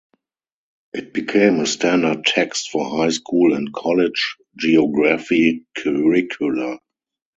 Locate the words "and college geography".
3.53-5.67